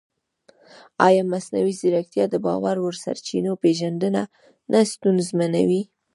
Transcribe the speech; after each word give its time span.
ایا 1.07 1.23
مصنوعي 1.33 1.73
ځیرکتیا 1.79 2.25
د 2.29 2.35
باور 2.45 2.75
وړ 2.81 2.95
سرچینو 3.03 3.51
پېژندنه 3.63 4.23
نه 4.71 4.79
ستونزمنوي؟ 4.91 5.81